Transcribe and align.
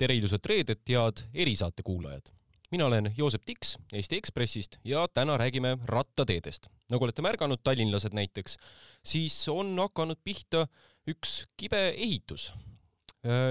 tere 0.00 0.16
ilusat 0.16 0.46
reedet, 0.48 0.80
head 0.88 1.26
erisaate 1.34 1.84
kuulajad! 1.84 2.30
mina 2.70 2.86
olen 2.86 3.10
Joosep 3.16 3.42
Tiks 3.44 3.74
Eesti 3.92 4.16
Ekspressist 4.16 4.76
ja 4.84 5.08
täna 5.08 5.36
räägime 5.36 5.74
rattateedest. 5.84 6.68
nagu 6.90 7.04
olete 7.04 7.22
märganud, 7.22 7.60
tallinlased 7.64 8.14
näiteks, 8.16 8.56
siis 9.04 9.36
on 9.48 9.74
hakanud 9.78 10.16
pihta 10.24 10.66
üks 11.08 11.46
kibe 11.56 11.88
ehitus. 11.88 12.54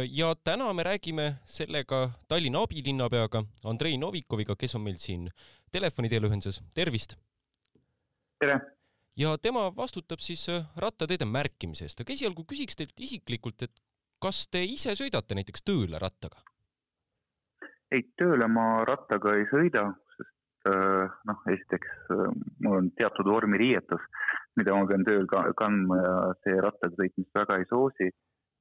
ja 0.09 0.35
täna 0.43 0.73
me 0.73 0.83
räägime 0.83 1.35
sellega 1.45 2.09
Tallinna 2.27 2.63
abilinnapeaga 2.65 3.43
Andrei 3.63 3.97
Novikoviga, 3.97 4.55
kes 4.55 4.75
on 4.75 4.81
meil 4.81 4.97
siin 4.97 5.29
telefoni 5.71 6.09
teel 6.09 6.25
ühenduses, 6.25 6.63
tervist! 6.73 7.15
tere! 8.39 8.57
ja 9.15 9.37
tema 9.37 9.69
vastutab 9.75 10.19
siis 10.19 10.47
rattateede 10.75 11.25
märkimise 11.25 11.85
eest, 11.85 12.01
aga 12.01 12.13
esialgu 12.13 12.47
küsiks 12.49 12.79
teilt 12.79 13.05
isiklikult, 13.05 13.67
et 13.67 13.81
kas 14.21 14.47
te 14.51 14.63
ise 14.63 14.95
sõidate 14.99 15.37
näiteks 15.37 15.65
tööle 15.67 15.99
rattaga? 16.01 16.43
ei, 17.95 18.05
tööle 18.19 18.47
ma 18.51 18.83
rattaga 18.87 19.33
ei 19.37 19.45
sõida, 19.49 19.85
sest 20.17 20.69
äh, 20.69 21.19
noh, 21.29 21.43
esiteks 21.53 22.11
äh, 22.13 22.25
mul 22.63 22.77
on 22.81 22.89
teatud 22.99 23.29
vormiriietus, 23.31 24.03
mida 24.59 24.75
ma 24.75 24.87
pean 24.89 25.05
tööl 25.07 25.27
ka 25.29 25.47
kandma 25.57 25.99
ja 26.01 26.15
see 26.43 26.59
rattaga 26.65 26.99
sõitmist 26.99 27.41
väga 27.41 27.59
ei 27.59 27.69
soosi. 27.71 28.09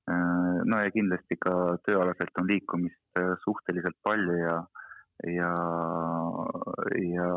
Äh, 0.09 0.59
no 0.65 0.81
ja 0.81 0.95
kindlasti 0.95 1.37
ka 1.45 1.55
tööalaselt 1.85 2.41
on 2.41 2.49
liikumist 2.49 3.23
suhteliselt 3.45 3.99
palju 4.07 4.39
ja, 4.41 4.57
ja, 5.29 5.53
ja 7.05 7.31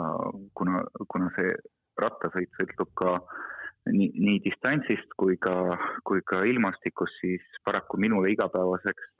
kuna, 0.55 0.85
kuna 1.11 1.31
see 1.35 1.55
rattasõit 1.99 2.55
sõltub 2.55 2.93
ka 3.01 3.17
nii, 3.89 4.11
nii 4.25 4.41
distantsist 4.45 5.15
kui 5.17 5.37
ka, 5.41 5.55
kui 6.07 6.21
ka 6.27 6.43
ilmastikust, 6.47 7.17
siis 7.21 7.61
paraku 7.65 7.97
minule 8.01 8.31
igapäevaseks 8.33 9.15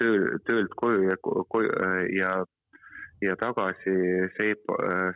töö, 0.00 0.38
töölt 0.48 0.74
koju 0.76 1.08
ja 1.08 1.16
koju 1.22 1.70
ja, 2.18 2.34
ja 3.24 3.36
tagasi 3.40 3.94
see, 4.36 4.56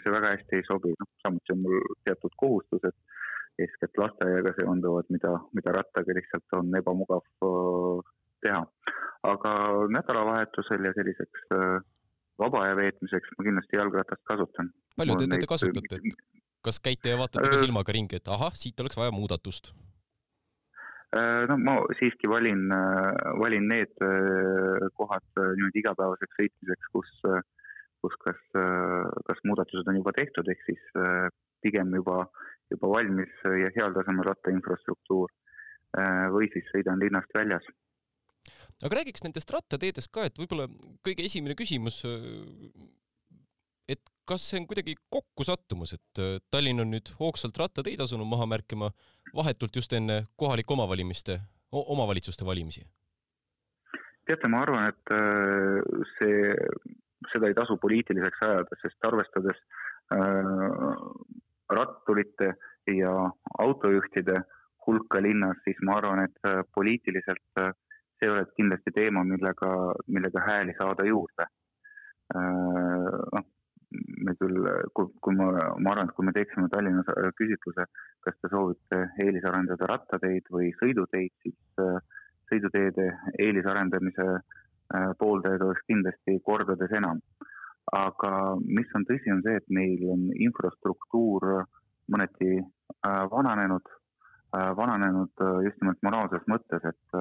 see 0.03 0.15
väga 0.15 0.35
hästi 0.37 0.61
ei 0.61 0.67
sobi, 0.69 0.95
noh, 0.97 1.11
samuti 1.25 1.55
on 1.55 1.65
mul 1.65 1.85
teatud 2.09 2.35
kohustused, 2.45 2.97
eeskätt 3.59 4.01
lasteaiaga 4.01 4.55
seonduvad, 4.61 5.11
mida, 5.15 5.35
mida 5.59 5.75
rattaga 5.75 6.17
lihtsalt 6.17 6.59
on 6.61 6.73
ebamugav 6.81 7.27
teha. 8.47 8.65
aga 9.29 9.53
nädalavahetusel 9.91 10.85
ja 10.87 10.93
selliseks 10.95 11.49
vaba 12.39 12.61
aja 12.65 12.77
veetmiseks 12.79 13.33
ma 13.39 13.47
kindlasti 13.49 13.81
jalgratast 13.81 14.23
kasutan. 14.31 14.71
palju 14.97 15.17
te 15.19 15.27
teda 15.27 15.49
kasutate, 15.51 15.99
kas 16.65 16.81
käite 16.83 17.13
ja 17.13 17.19
vaatate 17.21 17.51
ka 17.51 17.61
silmaga 17.61 17.95
ringi, 17.95 18.19
et 18.19 18.29
ahah, 18.29 18.55
siit 18.59 18.81
oleks 18.81 18.99
vaja 18.99 19.15
muudatust? 19.15 19.73
Äh, 21.17 21.47
no 21.49 21.57
ma 21.57 21.79
siiski 21.97 22.29
valin, 22.29 22.67
äh, 22.69 23.15
valin 23.41 23.65
need 23.71 23.95
äh, 24.05 24.89
kohad 24.99 25.25
niimoodi 25.41 25.81
igapäevaseks 25.81 26.37
sõitmiseks, 26.37 26.91
kus, 26.93 27.15
kus 28.05 28.19
kas, 28.25 28.43
kas 29.27 29.41
muudatused 29.49 29.89
on 29.89 29.97
juba 29.99 30.13
tehtud, 30.15 30.47
ehk 30.53 30.61
siis 30.67 30.83
pigem 31.65 31.97
juba, 31.97 32.21
juba 32.71 32.93
valmis 32.93 33.33
ja 33.43 33.73
heal 33.75 33.97
tasemel 33.97 34.29
rattainfrastruktuur. 34.29 35.33
Või 36.31 36.47
siis 36.53 36.67
sõidan 36.69 37.01
linnast 37.01 37.33
väljas. 37.35 37.65
Aga 38.85 38.99
räägiks 39.01 39.25
nendest 39.25 39.51
rattateedest 39.51 40.13
ka, 40.13 40.27
et 40.29 40.37
võib-olla 40.39 40.69
kõige 41.03 41.25
esimene 41.25 41.57
küsimus, 41.59 42.03
et 43.89 44.03
kas 44.29 44.45
see 44.51 44.61
on 44.61 44.67
kuidagi 44.69 44.95
kokkusattumus, 45.11 45.95
et 45.97 46.23
äh, 46.23 46.37
Tallinn 46.51 46.85
on 46.85 46.93
nüüd 46.93 47.15
hoogsalt 47.21 47.57
rattateid 47.59 48.01
asunud 48.05 48.29
maha 48.29 48.47
märkima 48.47 48.93
vahetult 49.35 49.77
just 49.77 49.93
enne 49.93 50.27
kohalike 50.37 50.73
omavalimiste, 50.77 51.41
omavalitsuste 51.73 52.47
valimisi? 52.49 52.87
teate, 54.29 54.49
ma 54.53 54.63
arvan, 54.65 54.91
et 54.93 55.13
äh, 55.17 56.05
see, 56.19 56.53
seda 57.33 57.49
ei 57.49 57.57
tasu 57.57 57.79
poliitiliseks 57.81 58.45
ajada, 58.45 58.79
sest 58.83 59.09
arvestades 59.09 59.61
äh, 60.13 60.95
ratturite 61.73 62.53
ja 62.93 63.13
autojuhtide 63.65 64.43
hulka 64.87 65.21
linnas, 65.25 65.61
siis 65.65 65.81
ma 65.85 65.99
arvan, 66.01 66.27
et 66.29 66.49
äh, 66.49 66.61
poliitiliselt 66.75 67.63
see 68.19 68.31
oleks 68.33 68.53
kindlasti 68.59 68.93
teema, 68.97 69.23
millega, 69.25 69.71
millega 70.11 70.43
hääli 70.43 70.75
saada 70.79 71.05
juurde 71.07 71.47
noh, 72.35 73.45
me 73.91 74.35
küll, 74.37 74.69
kui, 74.93 75.09
kui 75.25 75.35
ma, 75.37 75.49
ma 75.81 75.93
arvan, 75.93 76.11
et 76.11 76.17
kui 76.17 76.27
me 76.27 76.35
teeksime 76.37 76.69
Tallinnas 76.73 77.09
äh, 77.15 77.31
küsitluse, 77.39 77.87
kas 78.25 78.37
te 78.43 78.51
soovite 78.53 79.01
eelisarendada 79.25 79.89
rattateid 79.89 80.49
või 80.53 80.71
sõiduteid, 80.81 81.33
siis 81.45 81.83
äh, 81.85 82.01
sõiduteede 82.53 83.09
eelisarendamise 83.47 84.27
äh, 84.37 85.11
pooldajaid 85.21 85.65
oleks 85.65 85.87
kindlasti 85.89 86.39
kordades 86.45 86.93
enam. 87.01 87.23
aga 87.97 88.31
mis 88.61 88.91
on 88.99 89.07
tõsi, 89.09 89.31
on 89.33 89.39
see, 89.47 89.57
et 89.57 89.71
meil 89.73 90.03
on 90.13 90.27
infrastruktuur 90.37 91.47
mõneti 92.13 92.59
vananenud, 93.33 93.89
vananenud 94.53 95.43
just 95.65 95.81
nimelt 95.81 96.05
moraalses 96.05 96.45
mõttes, 96.53 96.85
et 96.85 97.17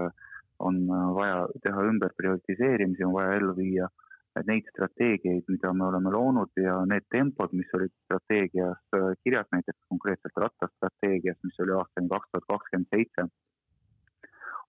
on 0.59 0.81
vaja 1.15 1.45
teha 1.63 1.85
ümber 1.87 2.11
prioritiseerimisi, 2.19 3.05
on 3.07 3.15
vaja 3.15 3.37
ellu 3.39 3.55
viia 3.55 3.87
äh, 3.87 4.06
neid 4.47 4.67
strateegiaid, 4.71 5.45
mida 5.47 5.73
me 5.73 5.85
oleme 5.87 6.11
loonud 6.13 6.59
ja 6.61 6.77
need 6.89 7.05
tempod, 7.13 7.53
mis 7.57 7.69
olid 7.77 7.93
strateegias 8.05 8.97
äh, 8.97 9.09
kirjas, 9.23 9.47
näiteks 9.51 9.79
konkreetselt 9.89 10.37
rattastrateegias, 10.43 11.39
mis 11.43 11.59
oli 11.63 11.75
aastani 11.77 12.11
kaks 12.11 12.29
tuhat 12.31 12.47
kakskümmend 12.53 12.89
seitse, 12.93 13.27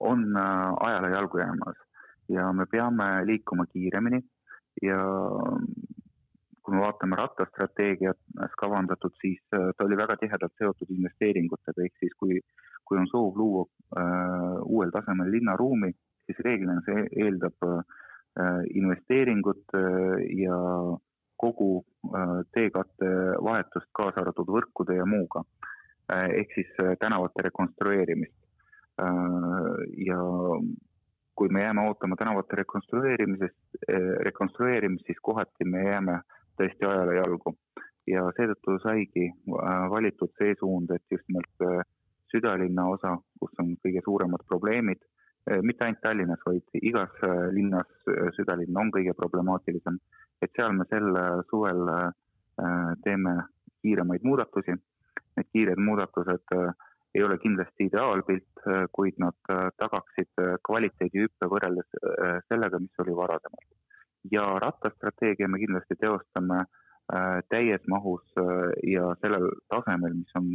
on 0.01 0.25
äh, 0.37 0.73
ajale 0.89 1.13
jalgu 1.17 1.43
jäämas. 1.43 1.85
Ja 2.29 2.53
me 2.53 2.67
peame 2.71 3.05
liikuma 3.25 3.65
kiiremini 3.73 4.21
ja 4.85 4.99
kui 6.63 6.75
me 6.75 6.83
vaatame 6.83 7.17
rattastrateegiat 7.17 8.19
kavandatud, 8.61 9.15
siis 9.21 9.41
äh, 9.57 9.71
ta 9.77 9.85
oli 9.85 9.97
väga 9.97 10.19
tihedalt 10.21 10.57
seotud 10.59 10.91
investeeringutega, 10.97 11.85
ehk 11.85 12.05
siis 12.05 12.19
kui, 12.21 12.41
kui 12.85 13.01
on 13.01 13.09
soov 13.13 13.41
luua 13.41 13.65
äh, 13.97 14.59
uuel 14.65 14.93
tasemel 14.93 15.33
linnaruumi, 15.33 15.95
siis 16.27 16.45
reeglina 16.45 16.83
see 16.85 17.09
eeldab 17.25 17.57
Äh, 17.65 17.83
investeeringut 18.75 19.65
äh, 19.75 19.81
ja 20.39 20.59
kogu 21.37 21.85
äh, 22.15 22.35
teekatte 22.55 23.11
vahetust, 23.45 23.91
kaasa 23.93 24.23
arvatud 24.23 24.51
võrkude 24.57 24.99
ja 24.99 25.07
muuga. 25.07 25.45
ehk 26.09 26.55
siis 26.55 26.69
tänavate 27.01 27.43
rekonstrueerimist. 27.45 28.35
ja 30.07 30.21
kui 31.37 31.49
me 31.49 31.61
jääme 31.63 31.83
ootama 31.89 32.17
tänavate 32.17 32.57
rekonstrueerimisest, 32.57 33.59
rekonstrueerimist, 34.27 35.05
siis 35.07 35.21
kohati 35.23 35.65
me 35.65 35.85
jääme 35.85 36.15
tõesti 36.57 36.89
ajale 36.89 37.15
jalgu. 37.17 37.55
ja 38.07 38.25
seetõttu 38.39 38.79
saigi 38.83 39.29
valitud 39.91 40.33
see 40.39 40.57
suund, 40.59 40.91
et 40.91 41.05
just 41.11 41.29
nimelt 41.29 41.85
südalinna 42.33 42.89
osa, 42.89 43.19
kus 43.41 43.61
on 43.61 43.77
kõige 43.85 44.01
suuremad 44.05 44.49
probleemid 44.49 45.05
mitte 45.63 45.85
ainult 45.85 46.01
Tallinnas, 46.03 46.41
vaid 46.47 46.81
igas 46.83 47.15
eh, 47.23 47.47
linnas 47.55 47.89
eh, 48.11 48.29
südalinn 48.37 48.77
on 48.77 48.93
kõige 48.95 49.15
problemaatilisem. 49.17 49.99
et 50.43 50.53
seal 50.55 50.71
me 50.73 50.85
sel 50.87 51.17
suvel 51.51 51.81
teeme 53.03 53.33
kiiremaid 53.83 54.23
muudatusi. 54.23 54.77
Need 55.35 55.49
kiired 55.51 55.81
muudatused 55.83 56.55
ei 57.15 57.25
ole 57.27 57.39
kindlasti 57.43 57.89
ideaalpilt, 57.89 58.63
kuid 58.95 59.19
nad 59.19 59.51
tagaksid 59.83 60.31
kvaliteedihüppe 60.69 61.49
võrreldes 61.51 61.91
sellega, 62.47 62.79
mis 62.79 63.03
oli 63.03 63.17
varasemalt. 63.19 63.75
ja 64.31 64.45
rattastrateegia 64.63 65.49
me 65.49 65.59
kindlasti 65.59 65.99
teostame 65.99 66.63
täies 67.51 67.83
mahus 67.91 68.23
ja 68.87 69.11
sellel 69.21 69.51
tasemel, 69.75 70.15
mis 70.23 70.39
on 70.39 70.55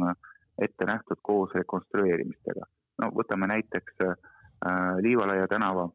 ette 0.56 0.88
nähtud 0.88 1.20
koos 1.20 1.52
rekonstrueerimistega. 1.60 2.64
no 3.02 3.12
võtame 3.20 3.52
näiteks 3.52 4.00
äh, 4.00 4.16
Äh, 4.16 4.33
Liivalaia 5.00 5.46
tänava, 5.48 5.88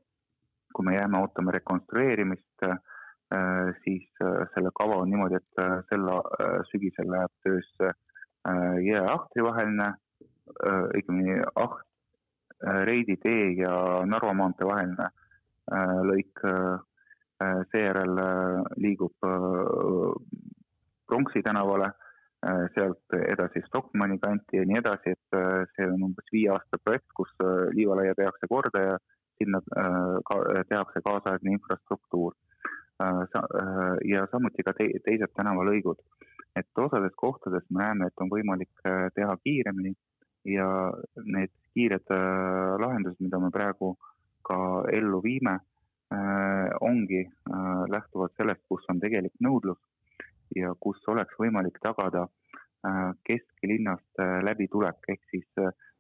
kui 0.76 0.86
me 0.86 0.96
jääme 0.96 1.18
ootama 1.18 1.52
rekonstrueerimist, 1.52 2.66
äh, 2.68 2.78
siis 3.84 4.06
äh, 4.22 4.46
selle 4.54 4.72
kava 4.78 5.00
on 5.02 5.10
niimoodi, 5.10 5.40
et 5.40 5.64
sel 5.90 6.06
sügisel 6.72 7.10
läheb 7.12 7.34
töösse 7.44 7.94
ja 8.86 9.02
Ahtri 9.12 9.44
vaheline, 9.44 9.90
õigemini 10.96 11.42
Aht, 11.60 11.84
Reidi 12.88 13.18
tee 13.22 13.52
ja 13.60 13.74
Narva 14.08 14.34
maantee 14.34 14.68
vaheline 14.68 15.10
lõik. 16.10 16.42
seejärel 17.72 18.18
liigub 18.84 19.28
Pronksi 21.08 21.44
tänavale 21.44 21.92
Äh, 21.92 22.09
sealt 22.74 23.16
edasi 23.20 23.62
Stockmanni 23.68 24.20
kanti 24.20 24.58
ja 24.58 24.66
nii 24.68 24.80
edasi, 24.80 25.16
et 25.16 25.38
äh, 25.38 25.66
see 25.76 25.88
on 25.92 26.06
umbes 26.10 26.32
viie 26.32 26.52
aasta 26.54 26.80
projekt, 26.84 27.10
kus 27.16 27.32
äh, 27.44 27.68
liivalaia 27.76 28.16
tehakse 28.16 28.48
korda 28.48 28.84
ja 28.86 28.94
sinna 29.40 29.60
ka, 30.28 30.38
tehakse 30.70 31.02
kaasaegne 31.04 31.58
infrastruktuur. 31.58 32.36
ja 34.12 34.26
samuti 34.32 34.64
ka 34.68 34.74
te 34.76 34.90
teised 35.06 35.32
tänavalõigud. 35.40 36.00
et 36.60 36.82
osades 36.84 37.14
kohtades 37.16 37.64
me 37.70 37.84
näeme, 37.84 38.08
et 38.08 38.22
on 38.22 38.30
võimalik 38.30 38.82
teha 39.16 39.38
kiiremini 39.44 39.94
ja 40.46 40.92
need 41.24 41.54
kiired 41.74 42.12
lahendused, 42.84 43.22
mida 43.24 43.40
me 43.40 43.52
praegu 43.52 43.94
ka 44.44 44.58
ellu 44.92 45.22
viime, 45.24 45.60
ongi 46.82 47.24
lähtuvalt 47.96 48.36
sellest, 48.36 48.66
kus 48.68 48.84
on 48.92 49.00
tegelik 49.00 49.36
nõudlus 49.40 49.80
ja 50.56 50.74
kus 50.80 51.02
oleks 51.08 51.36
võimalik 51.40 51.78
tagada 51.84 52.28
kesklinnast 53.28 54.22
läbitulek, 54.48 55.04
ehk 55.12 55.26
siis 55.32 55.48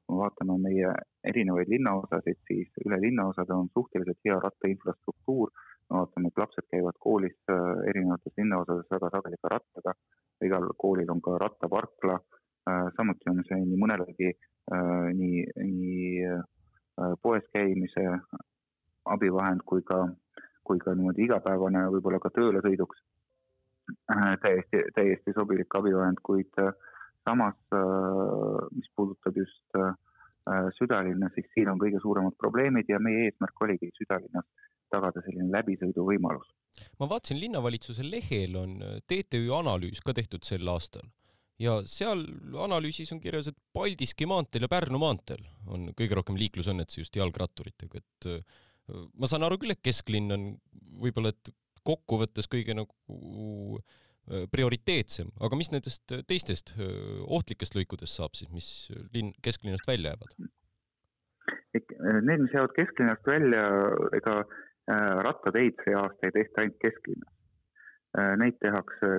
kui 0.09 0.17
me 0.17 0.23
vaatame 0.23 0.55
meie 0.63 0.91
erinevaid 1.29 1.69
linnaosasid, 1.69 2.39
siis 2.49 2.69
üle 2.85 2.97
linnaosade 3.01 3.53
on 3.53 3.67
suhteliselt 3.73 4.17
hea 4.25 4.37
rattainfrastruktuur. 4.41 5.51
Me 5.89 5.99
vaatame, 5.99 6.31
et 6.31 6.41
lapsed 6.41 6.65
käivad 6.73 6.97
koolis 7.05 7.35
äh, 7.53 7.59
erinevates 7.91 8.33
linnaosades 8.37 8.89
väga 8.93 9.09
sageli 9.13 9.37
ka 9.41 9.51
rattaga, 9.53 9.93
igal 10.45 10.65
koolil 10.81 11.11
on 11.13 11.21
ka 11.21 11.37
rattaparkla, 11.43 12.15
äh, 12.69 12.87
samuti 12.97 13.29
on 13.29 13.43
see 13.49 13.61
nii 13.61 13.79
mõnelegi 13.83 14.31
äh, 14.33 15.05
nii, 15.21 15.45
nii 15.73 16.33
poes 17.23 17.45
käimise 17.55 18.05
abivahend 19.13 19.61
kui 19.65 19.85
ka, 19.87 20.01
kui 20.67 20.81
ka 20.81 20.93
niimoodi 20.97 21.25
igapäevane 21.29 21.85
võib-olla 21.93 22.19
ka 22.19 22.33
tööle 22.35 22.61
sõiduks 22.65 23.05
täiesti, 24.41 24.83
täiesti 24.95 25.33
sobilik 25.35 25.75
abivahend, 25.77 26.21
kuid 26.25 26.53
samas, 27.27 27.57
mis 28.73 28.89
puudutab 28.95 29.37
just 29.37 29.79
südalinna, 30.77 31.29
siis 31.35 31.45
siin 31.53 31.69
on 31.69 31.77
kõige 31.77 32.01
suuremad 32.01 32.33
probleemid 32.41 32.89
ja 32.89 32.97
meie 33.03 33.27
eesmärk 33.27 33.61
oligi 33.67 33.91
südalinnas 33.99 34.47
tagada 34.93 35.23
selline 35.25 35.49
läbisõiduvõimalus. 35.53 36.49
ma 36.99 37.09
vaatasin 37.11 37.39
linnavalitsuse 37.41 38.05
lehel 38.05 38.57
on 38.59 38.75
äh, 38.85 38.97
TTÜ 39.07 39.49
analüüs 39.57 40.01
ka 40.05 40.15
tehtud 40.17 40.45
sel 40.47 40.67
aastal 40.73 41.05
ja 41.61 41.79
seal 41.89 42.23
analüüsis 42.65 43.11
on 43.15 43.21
kirjas, 43.23 43.51
et 43.51 43.57
Paldiski 43.75 44.27
maanteel 44.29 44.65
ja 44.65 44.71
Pärnu 44.71 45.01
maanteel 45.01 45.43
on 45.67 45.89
kõige 45.97 46.17
rohkem 46.19 46.39
liiklusõnnetusi 46.39 47.03
just 47.03 47.19
jalgratturitega, 47.19 48.01
et 48.01 48.29
äh, 48.31 48.43
ma 49.13 49.29
saan 49.29 49.45
aru 49.45 49.59
küll, 49.61 49.75
et 49.75 49.83
kesklinn 49.85 50.33
on 50.35 50.51
võib-olla, 51.03 51.33
et 51.35 51.53
kokkuvõttes 51.89 52.47
kõige 52.51 52.77
nagu 52.77 53.79
äh, 53.79 54.45
prioriteetsem, 54.53 55.33
aga 55.41 55.57
mis 55.57 55.73
nendest 55.73 56.15
teistest 56.29 56.75
ohtlikest 57.25 57.75
lõikudest 57.77 58.19
saab 58.19 58.37
siis, 58.37 58.51
mis 58.53 58.69
linn, 59.13 59.33
kesklinnast 59.45 59.89
välja 59.89 60.13
jäävad? 60.13 60.35
Need, 61.73 62.41
mis 62.45 62.53
jäävad 62.53 62.73
kesklinnast 62.77 63.25
välja, 63.29 63.63
ega 64.17 64.43
Äh, 64.89 65.17
rattateid 65.21 65.77
see 65.83 65.93
aasta 65.93 66.27
ei 66.27 66.33
tehta 66.33 66.63
ainult 66.63 66.77
kesklinnas. 66.81 67.33
Äh, 68.17 68.31
neid 68.41 68.55
tehakse 68.63 69.09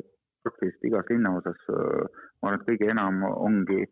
praktiliselt 0.43 0.87
igas 0.89 1.11
linnaosas, 1.13 1.61
äh, 1.71 2.25
ma 2.43 2.51
arvan, 2.51 2.57
et 2.59 2.71
kõige 2.71 2.89
enam 2.95 3.27
ongi 3.31 3.85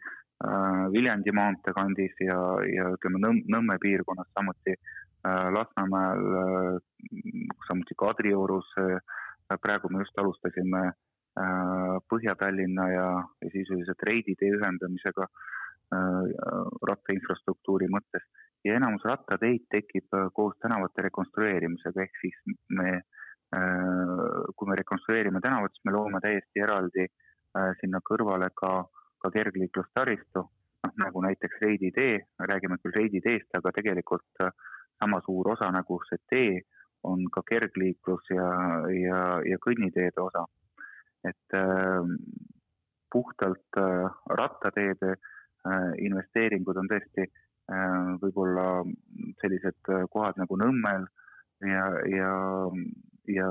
Viljandi 0.94 1.32
maantee 1.34 1.72
kandis 1.74 2.12
ja, 2.22 2.38
ja 2.70 2.84
ütleme 2.94 3.19
Nõmm, 3.19 3.40
Nõmme 3.50 3.74
piirkonnas, 3.82 4.28
samuti 4.38 4.76
Lasnamäel, 5.25 6.81
samuti 7.67 7.94
Kadriorus. 7.99 8.70
praegu 9.62 9.88
me 9.88 9.99
just 9.99 10.19
alustasime 10.19 10.93
Põhja-Tallinna 12.11 12.88
ja, 12.93 13.09
ja 13.43 13.50
sisuliselt 13.53 14.03
Reidi 14.06 14.35
tee 14.38 14.50
ühendamisega 14.56 15.26
rattainfrastruktuuri 16.91 17.88
mõttes. 17.88 18.25
Ja 18.67 18.75
enamus 18.79 19.05
rattateid 19.06 19.69
tekib 19.70 20.15
äh, 20.15 20.29
koos 20.35 20.56
tänavate 20.62 21.05
rekonstrueerimisega, 21.06 22.05
ehk 22.05 22.20
siis 22.23 22.38
me, 22.75 22.94
äh, 23.55 24.23
kui 24.56 24.70
me 24.70 24.79
rekonstrueerime 24.81 25.41
tänavat, 25.44 25.75
siis 25.75 25.87
me 25.87 25.94
loome 25.94 26.20
täiesti 26.25 26.65
eraldi 26.65 27.05
äh, 27.06 27.70
sinna 27.81 28.03
kõrvale 28.11 28.50
ka, 28.59 28.73
ka 29.23 29.31
kergliiklustaristu, 29.37 30.43
noh 30.87 30.99
nagu 31.05 31.23
näiteks 31.29 31.62
Reidi 31.62 31.93
tee, 31.94 32.19
räägime 32.50 32.81
küll 32.82 32.99
Reidi 32.99 33.23
teest, 33.23 33.49
aga 33.59 33.73
tegelikult 33.79 34.44
sama 34.98 35.20
suur 35.26 35.52
osa 35.54 35.70
nagu 35.74 36.00
see 36.08 36.20
tee 36.30 36.60
on 37.06 37.24
ka 37.30 37.42
kergliiklus 37.46 38.30
ja, 38.34 38.48
ja, 38.92 39.18
ja 39.46 39.58
kõnniteede 39.62 40.20
osa. 40.22 40.46
et 41.26 41.54
äh, 41.54 42.06
puhtalt 43.12 43.76
äh, 43.76 44.10
rattateede 44.38 45.10
äh, 45.10 45.92
investeeringud 45.98 46.76
on 46.76 46.90
tõesti 46.90 47.24
äh, 47.24 48.10
võib-olla 48.22 48.84
sellised 49.42 49.92
kohad 50.12 50.38
nagu 50.40 50.58
Nõmmel 50.60 51.06
ja, 51.64 51.86
ja, 52.12 52.32
ja 53.34 53.50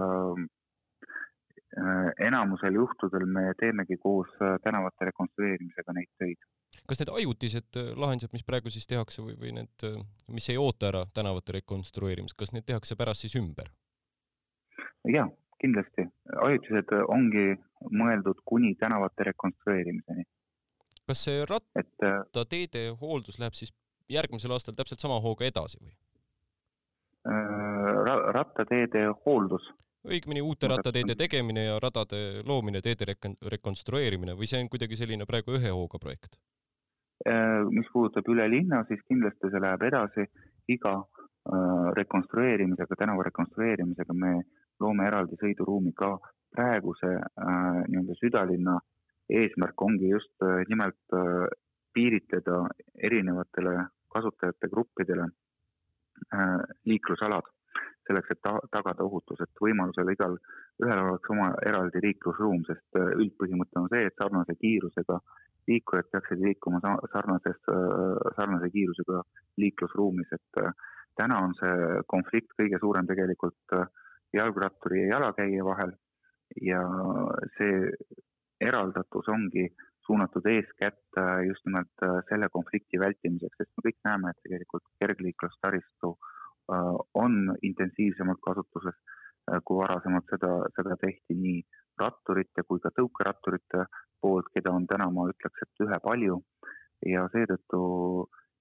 enamusel 2.23 2.77
juhtudel 2.79 3.25
me 3.27 3.51
teemegi 3.59 3.97
koos 3.99 4.29
tänavate 4.63 5.09
rekonstrueerimisega 5.09 5.93
neid 5.93 6.07
töid. 6.17 6.37
kas 6.87 7.01
need 7.01 7.11
ajutised 7.11 7.79
lahendused, 7.95 8.31
mis 8.33 8.45
praegu 8.47 8.71
siis 8.71 8.87
tehakse 8.87 9.21
või, 9.21 9.35
või 9.41 9.51
need, 9.57 9.87
mis 10.31 10.47
ei 10.49 10.57
oota 10.57 10.87
ära 10.87 11.03
tänavate 11.13 11.57
rekonstrueerimist, 11.59 12.37
kas 12.39 12.53
need 12.55 12.65
tehakse 12.65 12.95
pärast 12.95 13.27
siis 13.27 13.35
ümber? 13.35 13.69
jaa, 15.11 15.27
kindlasti. 15.61 16.07
ajutised 16.41 16.93
ongi 17.07 17.47
mõeldud 17.91 18.41
kuni 18.45 18.75
tänavate 18.79 19.27
rekonstrueerimiseni. 19.31 20.23
kas 21.07 21.23
see 21.23 21.43
rattateede 21.49 22.89
hooldus 23.01 23.39
läheb 23.39 23.55
siis 23.57 23.73
järgmisel 24.09 24.51
aastal 24.55 24.75
täpselt 24.75 25.03
sama 25.03 25.19
hooga 25.23 25.47
edasi 25.47 25.79
või 25.81 25.93
äh, 27.31 27.91
Ra? 28.07 28.15
rattateede 28.39 29.07
hooldus. 29.25 29.67
Õigemini 30.07 30.43
uute 30.43 30.69
rattateede 30.71 31.15
tegemine 31.19 31.67
ja 31.67 31.79
radade 31.83 32.43
loomine, 32.47 32.81
teede 32.81 33.15
rekonstrueerimine 33.53 34.35
või 34.37 34.49
see 34.49 34.61
on 34.63 34.69
kuidagi 34.71 34.99
selline 34.99 35.27
praegu 35.29 35.57
ühe 35.57 35.71
hooga 35.73 35.99
projekt? 36.01 36.39
Äh, 37.27 37.63
mis 37.73 37.89
puudutab 37.93 38.27
üle 38.31 38.47
linna, 38.49 38.83
siis 38.87 39.01
kindlasti 39.07 39.51
see 39.51 39.63
läheb 39.63 39.87
edasi. 39.89 40.27
iga 40.67 40.93
äh, 40.99 41.91
rekonstrueerimisega, 41.95 42.95
tänava 42.99 43.23
rekonstrueerimisega 43.29 44.13
me 44.13 44.41
loome 44.79 45.07
eraldi 45.07 45.37
sõiduruumi 45.39 45.93
ka 45.95 46.17
praeguse 46.53 47.07
nii-öelda 47.87 48.15
südalinna 48.19 48.77
eesmärk 49.29 49.81
ongi 49.81 50.09
just 50.09 50.45
nimelt 50.69 51.15
piiritleda 51.97 52.59
erinevatele 53.03 53.73
kasutajate 54.13 54.69
gruppidele 54.69 55.25
äh, 56.33 56.61
liiklusalad, 56.85 57.47
selleks, 58.07 58.31
et 58.33 58.41
ta, 58.43 58.55
tagada 58.73 59.05
ohutus, 59.05 59.41
et 59.43 59.61
võimalusel 59.63 60.11
igal 60.13 60.37
ühel 60.83 61.01
oleks 61.03 61.33
oma 61.33 61.49
eraldi 61.67 62.01
liiklusruum, 62.05 62.63
sest 62.69 62.99
äh, 62.99 63.11
üldpõhimõte 63.23 63.81
on 63.81 63.89
see, 63.93 64.07
et 64.09 64.23
sarnase 64.23 64.57
kiirusega 64.61 65.19
liikujad 65.67 66.11
peaksid 66.13 66.43
liikuma 66.43 66.81
sarnases, 67.13 67.59
äh, 67.73 68.31
sarnase 68.39 68.71
kiirusega 68.73 69.23
liiklusruumis, 69.63 70.33
et 70.37 70.63
täna 71.17 71.41
on 71.43 71.55
see 71.59 72.01
konflikt 72.13 72.53
kõige 72.59 72.79
suurem 72.81 73.07
tegelikult 73.09 73.77
jalgratturi 74.35 75.01
ja 75.01 75.15
jalakäija 75.15 75.65
vahel 75.65 75.95
ja 76.61 76.81
see 77.57 77.89
eraldatus 78.61 79.29
ongi 79.33 79.67
suunatud 80.07 80.45
eeskätt 80.45 81.19
äh, 81.19 81.47
just 81.47 81.65
nimelt 81.65 82.03
äh, 82.03 82.19
selle 82.29 82.49
konflikti 82.57 82.99
vältimiseks, 82.99 83.57
sest 83.59 83.71
me 83.75 83.89
kõik 83.89 83.99
näeme, 84.07 84.31
et 84.31 84.43
tegelikult 84.45 84.85
kergliiklustaristu 85.03 86.13
äh, 86.13 86.26
on 86.67 87.55
intensiivsemalt 87.63 88.41
kasutuses, 88.43 88.95
kui 89.63 89.77
varasemalt 89.79 90.27
seda, 90.33 90.49
seda 90.75 90.97
tehti 90.99 91.37
nii 91.39 91.61
ratturite 92.01 92.63
kui 92.67 92.81
ka 92.83 92.91
tõukeratturite 92.95 93.85
poolt, 94.21 94.49
keda 94.53 94.73
on 94.75 94.87
täna, 94.89 95.07
ma 95.13 95.29
ütleks, 95.31 95.63
et 95.63 95.85
ühepalju 95.85 96.41
ja 97.07 97.23
seetõttu 97.33 97.81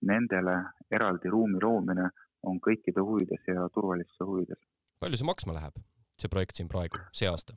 nendele 0.06 0.56
eraldi 0.92 1.32
ruumi 1.32 1.60
loomine 1.62 2.10
on 2.46 2.60
kõikide 2.62 3.02
huvides 3.02 3.42
ja 3.48 3.68
turvalisuse 3.74 4.24
huvides. 4.24 4.60
palju 5.00 5.18
see 5.20 5.28
maksma 5.28 5.56
läheb, 5.56 5.78
see 6.20 6.32
projekt 6.32 6.58
siin 6.58 6.68
praegu, 6.72 7.00
see 7.12 7.28
aasta? 7.30 7.56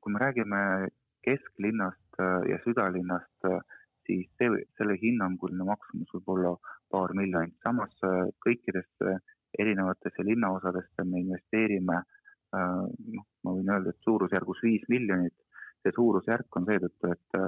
kui 0.00 0.12
me 0.12 0.20
räägime 0.22 0.88
kesklinnast 1.26 2.20
äh, 2.20 2.42
ja 2.50 2.58
südalinnast, 2.64 3.34
äh, 3.44 3.60
siis 4.06 4.30
see, 4.40 4.62
selle 4.78 4.96
hinnanguline 5.02 5.66
maksumus 5.68 6.08
võib 6.16 6.32
olla 6.36 6.54
paar 6.92 7.14
miljonit. 7.18 7.54
samas 7.64 7.94
äh, 8.04 8.28
kõikidesse 8.46 9.16
erinevatesse 9.58 10.24
linnaosadesse 10.24 11.04
me 11.04 11.20
investeerime 11.24 12.02
noh, 12.52 13.24
ma 13.44 13.52
võin 13.56 13.70
öelda, 13.72 13.92
et 13.92 14.06
suurusjärgus 14.06 14.58
viis 14.64 14.82
miljonit. 14.92 15.34
see 15.82 15.92
suurusjärk 15.96 16.56
on 16.56 16.66
seetõttu, 16.68 17.10
et 17.10 17.38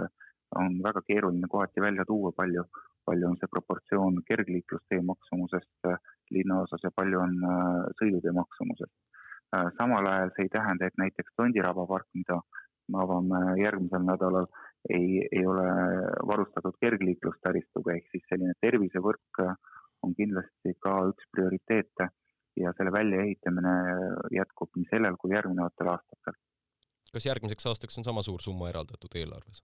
on 0.58 0.78
väga 0.82 1.02
keeruline 1.06 1.48
kohati 1.50 1.80
välja 1.80 2.04
tuua, 2.08 2.32
palju, 2.36 2.64
palju 3.06 3.28
on 3.28 3.36
see 3.38 3.50
proportsioon 3.52 4.16
kergliiklustee 4.30 5.00
maksumusest 5.10 5.88
linnaosas 6.34 6.82
ja 6.82 6.90
palju 6.96 7.20
on 7.20 7.36
sõidutee 8.00 8.32
maksumusest. 8.40 8.92
samal 9.78 10.08
ajal 10.12 10.32
see 10.34 10.48
ei 10.48 10.52
tähenda, 10.56 10.86
et 10.86 10.98
näiteks 10.98 11.36
Tondiraba 11.36 11.86
park, 11.86 12.08
mida 12.14 12.40
me 12.88 13.02
avame 13.04 13.40
järgmisel 13.60 14.02
nädalal, 14.08 14.48
ei, 14.90 15.28
ei 15.32 15.46
ole 15.46 15.68
varustatud 16.28 16.76
kergliiklustaristuga, 16.80 17.94
ehk 17.96 18.10
siis 18.12 18.24
selline 18.28 18.54
tervisevõrk 18.60 19.44
on 20.04 20.14
kindlasti 20.18 20.74
ka 20.84 20.96
üks 21.10 21.28
prioriteete 21.32 22.08
ja 22.60 22.72
selle 22.76 22.92
väljaehitamine 22.94 23.76
jätkub 24.36 24.76
nii 24.76 24.90
sellel 24.90 25.16
kui 25.20 25.34
järgnevatel 25.34 25.92
aastatel. 25.94 26.36
kas 27.12 27.26
järgmiseks 27.26 27.66
aastaks 27.70 27.98
on 27.98 28.04
sama 28.04 28.22
suur 28.22 28.42
summa 28.42 28.68
eraldatud 28.68 29.16
eelarves? 29.20 29.62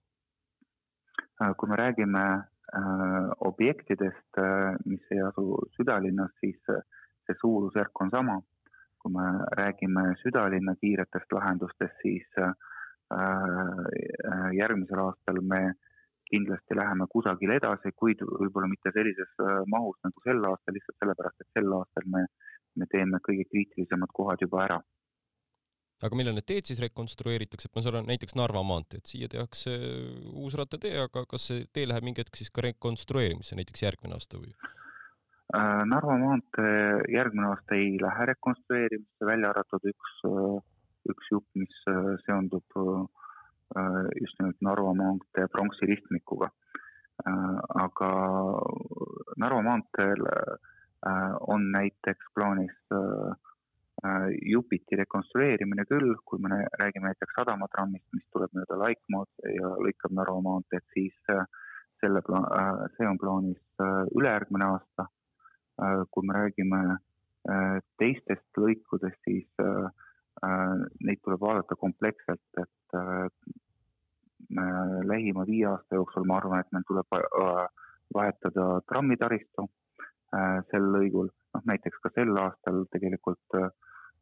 kui 1.58 1.68
me 1.68 1.76
räägime 1.76 2.24
äh, 2.36 3.28
objektidest 3.50 4.38
äh,, 4.38 4.76
mis 4.86 5.04
ei 5.10 5.20
asu 5.24 5.58
südalinnas, 5.76 6.32
siis 6.40 6.58
äh, 6.72 6.82
see 7.26 7.36
suurusjärk 7.40 8.00
on 8.00 8.10
sama 8.10 8.40
kui 9.00 9.12
me 9.12 9.28
räägime 9.56 10.02
südalinna 10.22 10.74
kiiretest 10.80 11.32
lahendustest, 11.32 11.96
siis 12.02 12.26
järgmisel 14.54 15.00
aastal 15.02 15.40
me 15.42 15.62
kindlasti 16.30 16.76
läheme 16.78 17.08
kusagile 17.10 17.56
edasi, 17.58 17.90
kuid 17.98 18.22
võib-olla 18.22 18.68
mitte 18.70 18.92
sellises 18.94 19.32
mahus 19.66 19.98
nagu 20.06 20.22
sel 20.22 20.44
aastal, 20.46 20.76
lihtsalt 20.76 21.02
sellepärast, 21.02 21.42
et 21.42 21.58
sel 21.58 21.74
aastal 21.74 22.06
me, 22.14 22.22
me 22.78 22.86
teeme 22.92 23.18
kõige 23.26 23.48
kriitilisemad 23.50 24.14
kohad 24.14 24.46
juba 24.46 24.62
ära 24.68 24.78
aga 26.06 26.16
millal 26.16 26.36
need 26.36 26.48
teed 26.48 26.68
siis 26.68 26.80
rekonstrueeritakse, 26.82 27.68
et 27.68 27.76
ma 27.76 27.84
saan 27.84 27.98
aru, 28.00 28.08
näiteks 28.08 28.36
Narva 28.38 28.62
maanteed, 28.64 29.04
siia 29.08 29.28
tehakse 29.32 29.74
uus 30.32 30.56
rattatee, 30.58 30.94
aga 31.02 31.26
kas 31.28 31.50
see 31.50 31.66
tee 31.76 31.86
läheb 31.88 32.06
mingi 32.06 32.24
hetk 32.24 32.40
siis 32.40 32.52
ka 32.54 32.64
rekonstrueerimisse, 32.64 33.58
näiteks 33.58 33.84
järgmine 33.84 34.16
aasta 34.16 34.40
või? 34.40 34.54
Äh, 35.56 35.82
Narva 35.90 36.16
maantee 36.22 37.02
järgmine 37.12 37.50
aasta 37.50 37.76
ei 37.76 37.92
lähe 38.00 38.30
rekonstrueerimisse, 38.32 39.28
välja 39.28 39.52
arvatud 39.52 39.90
üks, 39.92 40.16
üks 41.08 41.30
jupp, 41.32 41.46
mis 41.54 41.76
äh, 41.88 42.14
seondub 42.26 42.76
äh, 42.76 44.08
just 44.20 44.40
nimelt 44.40 44.60
Narva 44.60 44.94
maantee 44.94 45.46
pronksi 45.48 45.86
ristmikuga. 45.86 46.50
aga 47.76 48.06
Narva 49.36 49.62
maanteel 49.62 50.22
on 51.52 51.66
näiteks 51.72 52.30
plaanis 52.34 52.76
äh, 52.96 53.34
Äh, 54.00 54.30
jupiti 54.48 54.96
rekonstrueerimine 54.96 55.84
küll, 55.84 56.14
kui 56.24 56.38
me 56.40 56.62
räägime 56.80 57.10
näiteks 57.10 57.34
sadamatrammist, 57.36 58.06
mis 58.16 58.24
tuleb 58.32 58.54
mööda 58.56 58.78
Laikmaad 58.80 59.42
ja 59.52 59.72
lõikab 59.76 60.14
Narva 60.16 60.40
maanteed, 60.46 60.86
siis 60.94 61.18
äh, 61.28 61.42
selle 62.00 62.22
pla-, 62.24 62.46
äh, 62.60 62.80
see 62.94 63.08
on 63.10 63.20
plaanis 63.20 63.60
ülejärgmine 64.16 64.70
aasta. 64.74 65.10
kui 66.12 66.26
me 66.28 66.34
räägime 66.36 66.78
teistest 67.96 68.58
lõikudest, 68.60 69.16
siis 69.24 69.46
neid 70.42 71.20
tuleb 71.24 71.40
vaadata 71.40 71.76
kompleksselt, 71.76 72.60
et 72.62 72.94
lähima 75.10 75.44
viie 75.46 75.66
aasta 75.68 75.98
jooksul 75.98 76.24
ma 76.28 76.38
arvan, 76.40 76.62
et 76.62 76.72
meil 76.72 76.86
tuleb 76.88 77.18
vahetada 78.14 78.66
trammitaristu 78.88 79.66
sel 80.70 80.88
lõigul, 80.94 81.28
noh 81.54 81.68
näiteks 81.68 82.00
ka 82.02 82.12
sel 82.14 82.32
aastal 82.40 82.84
tegelikult 82.94 83.58
äh, 83.58 83.68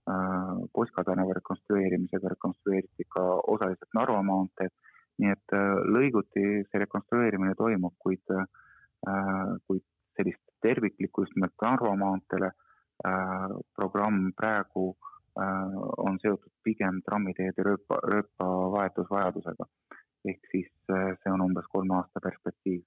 Äh, 0.09 0.69
Poska 0.73 1.05
tänava 1.05 1.35
rekonstrueerimisega 1.37 2.29
rekonstrueeriti 2.33 3.05
ka 3.15 3.23
osaliselt 3.55 3.97
Narva 3.99 4.23
maanteed, 4.25 4.73
nii 5.21 5.33
et 5.35 5.55
äh, 5.57 5.81
lõiguti 5.97 6.45
see 6.69 6.81
rekonstrueerimine 6.83 7.53
toimub, 7.59 7.93
kuid, 8.05 8.23
äh, 8.33 8.47
kuid 9.69 9.85
sellist 10.17 10.41
terviklikku 10.65 11.27
just 11.27 11.37
nimelt 11.37 11.55
Narva 11.63 11.95
maanteele 12.05 12.51
programm 13.79 14.33
praegu 14.35 14.89
on 15.39 16.19
seotud 16.23 16.53
pigem 16.67 17.03
trammiteede 17.07 17.65
rööpa, 17.67 18.01
rööpa 18.03 18.47
vahetusvajadusega. 18.75 19.67
ehk 20.29 20.49
siis 20.51 20.71
see 20.89 21.33
on 21.33 21.45
umbes 21.45 21.69
kolme 21.73 21.95
aasta 21.95 22.21
perspektiiv 22.21 22.83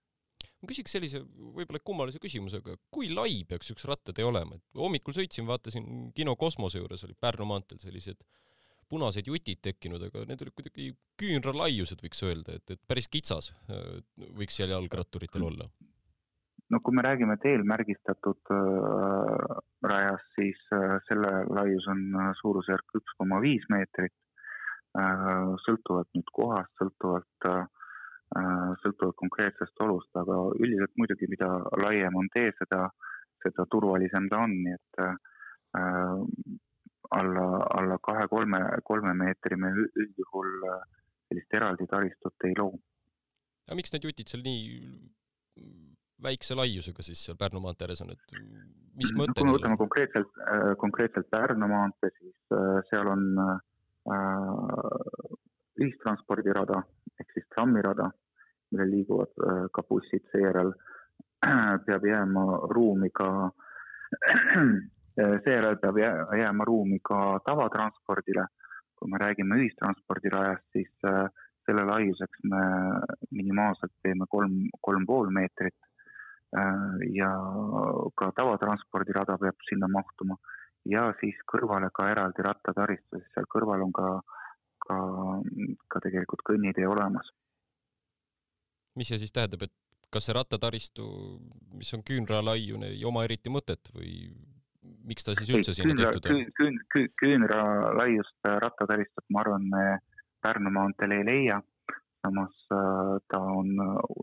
ma 0.61 0.69
küsiks 0.69 0.93
sellise 0.93 1.23
võib-olla 1.57 1.79
kummalise 1.83 2.19
küsimuse, 2.21 2.59
aga 2.61 2.75
kui 2.93 3.09
lai 3.09 3.41
peaks 3.49 3.71
üks 3.73 3.87
rattatee 3.89 4.25
olema, 4.27 4.59
et 4.59 4.81
hommikul 4.83 5.15
sõitsin, 5.17 5.47
vaatasin 5.49 6.11
kino 6.17 6.35
Kosmose 6.37 6.81
juures 6.81 7.05
oli 7.07 7.17
Pärnu 7.17 7.47
maanteel 7.49 7.81
sellised 7.81 8.21
punased 8.91 9.27
jutid 9.27 9.61
tekkinud, 9.63 10.03
aga 10.09 10.25
need 10.27 10.43
olid 10.43 10.55
kuidagi 10.57 10.89
küünralaiused, 11.21 12.01
võiks 12.03 12.21
öelda, 12.27 12.57
et, 12.59 12.75
et 12.75 12.81
päris 12.87 13.07
kitsas 13.11 13.51
äh, 13.71 14.01
võiks 14.37 14.59
seal 14.59 14.73
jalgratturitel 14.73 15.47
olla. 15.47 15.69
No 16.71 16.79
kui 16.79 16.95
me 16.95 17.03
räägime 17.05 17.37
teel 17.43 17.65
märgistatud 17.67 18.53
äh, 18.55 19.59
rajast, 19.91 20.27
siis 20.37 20.59
äh, 20.75 20.97
selle 21.09 21.31
laius 21.51 21.87
on 21.91 22.03
äh, 22.15 22.31
suurusjärk 22.41 22.97
üks 23.01 23.17
koma 23.19 23.41
viis 23.43 23.67
meetrit 23.73 24.15
äh,, 24.97 25.53
sõltuvalt 25.67 26.09
nüüd 26.15 26.33
kohast, 26.35 26.73
sõltuvalt 26.79 27.51
äh, 27.51 27.65
Äh, 28.31 28.69
sõltuvalt 28.79 29.17
konkreetsest 29.19 29.81
olust, 29.83 30.11
aga 30.15 30.35
üldiselt 30.55 30.93
muidugi, 30.95 31.27
mida 31.27 31.49
laiem 31.83 32.15
on 32.15 32.29
tee, 32.31 32.53
seda, 32.55 32.85
seda 33.43 33.65
turvalisem 33.73 34.29
ta 34.31 34.39
on, 34.45 34.53
nii 34.55 34.75
et 34.77 35.01
äh, 35.03 35.17
alla, 37.19 37.47
alla 37.75 37.97
kahe-kolme, 38.07 38.61
kolme 38.87 39.11
meetri 39.19 39.57
me 39.59 39.73
üldjuhul 39.75 40.63
äh, 40.69 40.85
sellist 41.27 41.57
eraldi 41.59 41.89
taristut 41.91 42.47
ei 42.47 42.55
loo. 42.55 42.79
aga 43.67 43.79
miks 43.81 43.91
need 43.91 44.07
jutid 44.07 44.31
seal 44.31 44.47
nii 44.47 44.79
väikse 46.23 46.55
laiusega 46.55 47.03
siis 47.05 47.25
seal 47.25 47.37
Pärnu 47.39 47.61
maantee 47.63 47.87
ääres 47.87 48.03
on, 48.05 48.13
et 48.13 48.39
mis 48.99 49.11
mõte 49.17 49.33
no,? 49.33 49.37
kui 49.41 49.49
me 49.49 49.57
võtame 49.57 49.77
konkreetselt, 49.81 50.31
konkreetselt 50.81 51.29
Pärnu 51.33 51.69
maantee, 51.71 52.11
siis 52.19 52.57
seal 52.89 53.09
on 53.11 53.27
äh, 53.41 53.59
ühistranspordirada 55.81 56.81
ehk 57.21 57.35
siis 57.35 57.47
trammirada, 57.55 58.09
millel 58.71 58.95
liiguvad 58.95 59.43
äh, 59.47 59.65
ka 59.73 59.83
bussid, 59.89 60.25
seejärel 60.33 60.73
peab 61.87 62.07
jääma 62.07 62.45
ruumi 62.75 63.11
ka, 63.13 63.29
seejärel 65.45 65.77
peab 65.83 66.01
jääma 66.01 66.67
ruumi 66.67 66.99
ka 67.03 67.39
tavatranspordile. 67.45 68.47
kui 69.01 69.09
me 69.09 69.17
räägime 69.17 69.55
ühistranspordirajast, 69.57 70.67
siis 70.77 71.05
äh, 71.09 71.25
selle 71.65 71.87
laiuseks 71.89 72.43
me 72.51 72.59
minimaalselt 73.31 73.93
teeme 74.05 74.27
kolm, 74.29 74.67
kolm 74.85 75.07
pool 75.09 75.31
meetrit 75.33 75.73
äh, 75.73 75.90
ja 76.51 77.29
ka 78.19 78.31
tavatranspordirada 78.35 79.37
peab 79.39 79.67
sinna 79.69 79.87
mahtuma 79.87 80.35
ja 80.89 81.05
siis 81.21 81.37
kõrvale 81.47 81.87
ka 81.95 82.09
eraldi 82.11 82.43
rattataristu, 82.43 83.19
sest 83.21 83.37
seal 83.37 83.47
kõrval 83.53 83.85
on 83.85 83.93
ka 83.95 84.07
äh, 84.17 84.41
ka, 84.85 84.97
ka 85.91 86.03
tegelikult 86.05 86.43
kõnnitee 86.47 86.87
olemas. 86.89 87.31
mis 88.99 89.07
see 89.07 89.21
siis 89.21 89.31
tähendab, 89.31 89.61
et 89.63 89.73
kas 90.11 90.25
see 90.27 90.35
rattataristu, 90.35 91.05
mis 91.79 91.93
on 91.95 92.01
küünralaiune, 92.03 92.89
ei 92.91 93.05
oma 93.07 93.23
eriti 93.23 93.53
mõtet 93.53 93.91
või 93.95 94.15
miks 95.07 95.23
ta 95.23 95.35
siis 95.37 95.51
üldse 95.53 95.71
ei, 95.71 95.77
sinna 95.77 95.93
küünra, 95.93 96.09
tehtud 96.09 96.27
on 96.27 96.33
küün,? 96.35 96.49
Küün, 96.57 96.79
küün, 96.91 97.11
küünralaiust 97.21 98.49
rattataristut, 98.65 99.25
ma 99.29 99.45
arvan, 99.45 99.69
me 99.71 99.85
Pärnu 100.41 100.71
maanteel 100.73 101.13
ei 101.13 101.23
leia, 101.23 101.59
samas 102.21 102.67
äh, 102.73 103.15
ta 103.31 103.39
on 103.39 103.73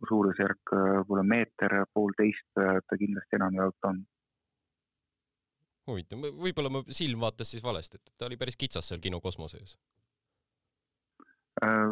suurusjärk 0.09 0.75
äh, 0.77 0.93
võib-olla 1.01 1.27
meeter, 1.35 1.81
poolteist, 1.95 2.49
äh, 2.61 2.79
ta 2.87 3.01
kindlasti 3.01 3.41
enamjaolt 3.41 3.91
on 3.91 4.05
huvitav, 5.89 6.25
võib-olla 6.43 6.73
mu 6.73 6.83
silm 6.95 7.23
vaatas 7.25 7.55
siis 7.55 7.65
valesti, 7.65 8.01
et 8.01 8.13
ta 8.19 8.29
oli 8.29 8.39
päris 8.41 8.59
kitsas 8.61 8.89
seal 8.91 9.01
kino 9.05 9.21
kosmose 9.25 9.61
ees. 9.63 9.77
Äh, 11.65 11.91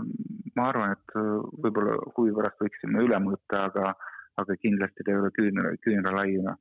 ma 0.58 0.68
arvan, 0.70 0.94
et 0.94 1.16
äh, 1.18 1.32
võib-olla 1.64 1.96
huvi 2.16 2.34
pärast 2.36 2.62
võiksime 2.62 3.02
üle 3.06 3.18
mõõta, 3.22 3.66
aga, 3.70 3.94
aga 4.42 4.58
kindlasti 4.62 5.06
ta 5.06 5.14
ei 5.14 5.20
ole 5.20 5.32
küünra, 5.34 5.74
küünralaiune. 5.82 6.56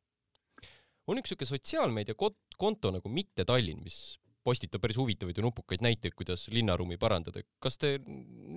on 1.06 1.22
üks 1.22 1.32
niisugune 1.32 1.52
sotsiaalmeedia 1.52 2.16
konto 2.58 2.92
nagu 2.96 3.12
Mitte 3.14 3.46
Tallinn, 3.46 3.84
mis 3.84 4.18
postitab 4.46 4.84
päris 4.86 5.00
huvitavaid 5.02 5.38
ja 5.38 5.44
nupukaid 5.44 5.82
näiteid, 5.82 6.14
kuidas 6.16 6.48
linnaruumi 6.54 6.98
parandada. 7.02 7.44
kas 7.60 7.78
te 7.82 7.98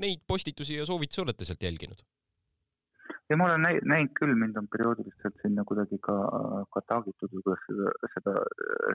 neid 0.04 0.24
postitusi 0.28 0.76
ja 0.76 0.86
soovitusi 0.86 1.24
olete 1.24 1.48
sealt 1.48 1.62
jälginud? 1.62 2.04
ja 3.30 3.36
ma 3.36 3.48
olen 3.48 3.64
näinud 3.64 4.12
küll, 4.20 4.34
mind 4.40 4.56
on 4.56 4.68
perioodiliselt 4.72 5.40
sinna 5.42 5.64
kuidagi 5.68 5.98
ka, 6.04 6.16
ka 6.74 6.84
taagitud 6.92 7.32
või 7.32 7.44
kuidas 7.46 7.64
seda, 7.68 7.94
seda, 8.14 8.36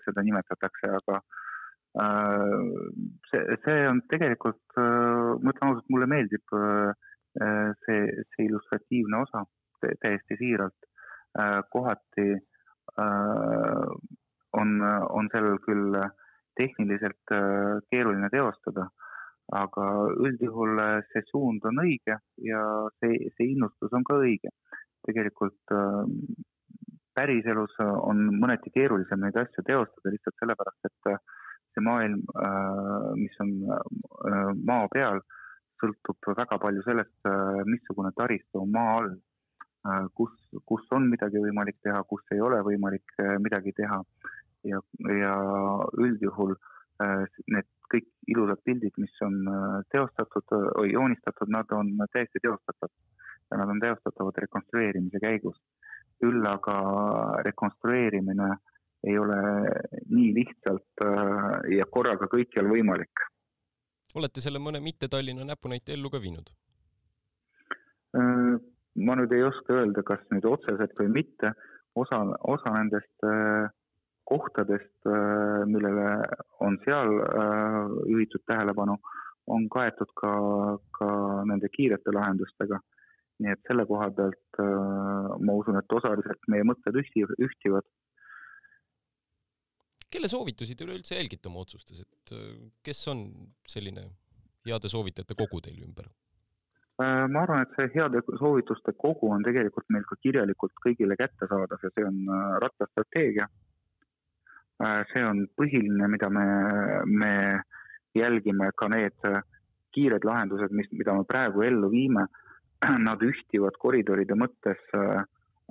seda 0.05 0.23
nimetatakse, 0.29 0.93
aga 1.01 1.19
Äh, 1.93 2.61
see, 3.29 3.57
see 3.63 3.87
on 3.87 3.99
tegelikult, 4.09 4.61
äh, 4.81 5.33
ma 5.45 5.51
ütlen 5.53 5.67
ausalt, 5.67 5.89
mulle 5.93 6.07
meeldib 6.09 6.55
äh, 6.57 6.89
see, 7.85 7.99
see 8.33 8.47
illustratiivne 8.47 9.19
osa 9.21 9.43
täiesti 10.01 10.39
siiralt. 10.39 10.89
kohati 11.73 12.25
on, 14.61 14.73
on 15.17 15.29
sellel 15.33 15.55
küll 15.65 15.95
tehniliselt 16.59 17.33
keeruline 17.91 18.29
teostada, 18.33 18.87
aga 19.53 19.85
üldjuhul 20.13 20.79
see 21.11 21.23
suund 21.29 21.65
on 21.69 21.83
õige 21.83 22.17
ja 22.47 22.63
see, 23.01 23.29
see 23.35 23.51
innustus 23.53 23.93
on 23.93 24.05
ka 24.07 24.19
õige. 24.21 24.53
tegelikult 25.03 25.73
päriselus 27.13 27.73
on 27.83 28.21
mõneti 28.39 28.71
keerulisem 28.73 29.19
neid 29.21 29.35
asju 29.37 29.63
teostada 29.67 30.13
lihtsalt 30.13 30.37
sellepärast, 30.39 30.87
et 30.89 31.17
see 31.73 31.83
maailm, 31.85 32.21
äh, 32.37 33.11
mis 33.17 33.35
on 33.43 33.53
äh, 33.75 34.51
maa 34.65 34.87
peal, 34.93 35.21
sõltub 35.81 36.31
väga 36.37 36.59
palju 36.61 36.83
sellest, 36.85 37.15
äh, 37.29 37.61
missugune 37.69 38.13
taristu 38.17 38.63
on 38.63 38.73
maa 38.73 38.97
all, 39.01 39.13
kus, 40.15 40.31
kus 40.69 40.85
on 40.95 41.09
midagi 41.11 41.41
võimalik 41.43 41.75
teha, 41.83 42.05
kus 42.07 42.23
ei 42.31 42.39
ole 42.39 42.61
võimalik 42.63 43.17
midagi 43.43 43.73
teha 43.75 43.97
ja, 44.63 44.79
ja 45.19 45.33
üldjuhul 45.99 46.55
need 47.51 47.67
kõik 47.93 48.07
ilusad 48.31 48.61
pildid, 48.65 48.93
mis 48.97 49.13
on 49.25 49.41
teostatud 49.91 50.53
või 50.77 50.93
joonistatud, 50.93 51.49
nad 51.51 51.71
on 51.75 51.91
täiesti 52.13 52.41
teostatavad 52.41 52.93
ja 53.51 53.57
nad 53.57 53.69
on 53.69 53.79
teostatavad 53.79 54.37
rekonstrueerimise 54.45 55.19
käigus. 55.19 55.57
küll 56.23 56.45
aga 56.47 56.73
rekonstrueerimine 57.43 58.45
ei 59.03 59.17
ole 59.19 59.39
nii 60.09 60.29
lihtsalt 60.37 61.03
ja 61.77 61.85
korraga 61.91 62.29
kõikjal 62.31 62.69
võimalik. 62.71 63.25
olete 64.15 64.41
selle 64.41 64.59
mõne 64.59 64.79
mitte 64.79 65.07
Tallinna 65.07 65.45
näpunäite 65.45 65.93
ellu 65.93 66.09
ka 66.09 66.21
viinud? 66.21 66.49
ma 69.05 69.15
nüüd 69.17 69.31
ei 69.33 69.43
oska 69.43 69.73
öelda, 69.73 70.03
kas 70.03 70.21
nüüd 70.31 70.45
otseselt 70.45 70.93
või 70.99 71.09
mitte, 71.09 71.51
osa, 71.95 72.19
osa 72.55 72.73
nendest 72.77 73.25
kohtadest, 74.29 75.07
millele 75.67 76.05
on 76.63 76.77
seal 76.85 77.11
juhitud 78.07 78.43
tähelepanu, 78.47 78.95
on 79.47 79.67
kaetud 79.69 80.11
ka, 80.19 80.31
ka 80.97 81.09
nende 81.49 81.69
kiirete 81.73 82.13
lahendustega. 82.15 82.79
nii 83.43 83.49
et 83.49 83.67
selle 83.67 83.83
koha 83.89 84.07
pealt 84.13 84.59
äh, 84.61 85.29
ma 85.41 85.55
usun, 85.57 85.75
et 85.79 85.95
osaliselt 85.97 86.45
meie 86.53 86.63
mõtted 86.69 86.95
ühti, 87.01 87.23
ühtivad. 87.41 87.87
kelle 90.13 90.29
soovitusi 90.29 90.75
te 90.77 90.85
üleüldse 90.85 91.17
jälgite 91.17 91.49
oma 91.49 91.63
otsustes, 91.65 92.03
et 92.05 92.35
äh, 92.37 92.51
kes 92.85 93.01
on 93.11 93.25
selline 93.67 94.05
heade 94.69 94.91
soovitajate 94.93 95.35
kogu 95.35 95.59
teil 95.65 95.81
ümber? 95.81 96.07
Äh, 97.01 97.25
ma 97.33 97.43
arvan, 97.43 97.65
et 97.65 97.73
see 97.75 97.89
heade 97.97 98.21
soovituste 98.29 98.93
kogu 99.01 99.33
on 99.33 99.43
tegelikult 99.43 99.89
meil 99.89 100.05
ka 100.07 100.19
kirjalikult 100.21 100.77
kõigile 100.85 101.17
kättesaadav 101.19 101.83
ja 101.83 101.91
see 101.97 102.07
on 102.07 102.21
rattastrateegia. 102.63 103.49
See 105.13 105.23
on 105.23 105.45
põhiline, 105.57 106.07
mida 106.09 106.29
me, 106.33 106.45
me 107.05 107.33
jälgime 108.17 108.71
ka 108.77 108.87
need 108.93 109.25
äh, 109.27 109.41
kiired 109.93 110.25
lahendused, 110.25 110.73
mis, 110.73 110.89
mida 110.91 111.15
me 111.17 111.25
praegu 111.29 111.63
ellu 111.65 111.89
viime, 111.91 112.25
nad 113.07 113.23
ühtivad 113.25 113.77
koridoride 113.81 114.37
mõttes 114.39 114.81
äh, 114.97 115.23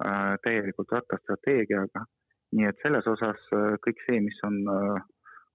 äh, 0.06 0.35
täielikult 0.47 0.99
rattastrateegiaga. 0.99 2.06
nii 2.52 2.66
et 2.68 2.82
selles 2.85 3.06
osas 3.09 3.38
kõik 3.80 4.00
see, 4.04 4.18
mis 4.21 4.37
on 4.44 4.59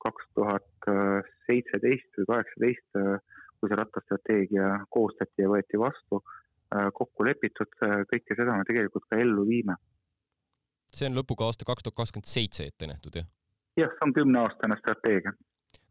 kaks 0.02 0.24
tuhat 0.34 0.88
seitseteist 1.46 2.18
või 2.18 2.26
kaheksateist, 2.32 2.98
kui 3.60 3.70
see 3.70 3.78
rattastrateegia 3.78 4.72
koostati 4.90 5.46
ja 5.46 5.52
võeti 5.52 5.78
vastu, 5.78 6.24
kokku 6.98 7.28
lepitud, 7.28 7.70
kõike 8.10 8.34
seda 8.40 8.56
me 8.58 8.66
tegelikult 8.66 9.06
ka 9.12 9.22
ellu 9.22 9.46
viime. 9.46 9.78
See 10.94 11.10
on 11.10 11.18
lõpuga 11.18 11.50
aasta 11.50 11.66
kaks 11.68 11.84
tuhat 11.84 12.00
kakskümmend 12.04 12.32
seitse 12.32 12.68
ette 12.68 12.88
nähtud, 12.88 13.20
jah? 13.22 13.28
jah, 13.78 13.94
see 13.94 14.10
on 14.10 14.16
kümneaastane 14.16 14.80
strateegia 14.80 15.36